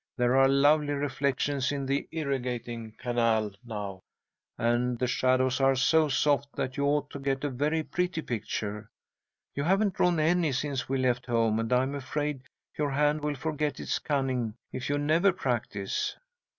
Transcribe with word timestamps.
There 0.17 0.35
are 0.35 0.47
lovely 0.47 0.93
reflections 0.93 1.71
in 1.71 1.85
the 1.85 2.07
irrigating 2.11 2.93
canal 2.97 3.51
now, 3.63 4.01
and 4.57 4.97
the 4.97 5.05
shadows 5.05 5.61
are 5.61 5.75
so 5.75 6.09
soft 6.09 6.55
that 6.55 6.75
you 6.75 6.85
ought 6.85 7.11
to 7.11 7.19
get 7.19 7.43
a 7.43 7.51
very 7.51 7.83
pretty 7.83 8.23
picture. 8.23 8.89
You 9.53 9.63
haven't 9.63 9.93
drawn 9.93 10.19
any 10.19 10.53
since 10.53 10.89
we 10.89 10.97
left 10.97 11.27
home, 11.27 11.59
and 11.59 11.71
I'm 11.71 11.93
afraid 11.93 12.41
your 12.75 12.89
hand 12.89 13.23
will 13.23 13.35
forget 13.35 13.79
its 13.79 13.99
cunning 13.99 14.55
if 14.73 14.89
you 14.89 14.97
never 14.97 15.31
practise." 15.31 16.17